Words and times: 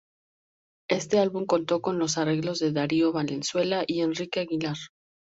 Este 0.89 1.19
álbum 1.19 1.45
contó 1.45 1.79
con 1.79 1.99
los 1.99 2.17
arreglos 2.17 2.57
de 2.57 2.71
Darío 2.71 3.11
Valenzuela 3.13 3.83
y 3.85 4.01
Enrique 4.01 4.39
Aguilar. 4.39 4.77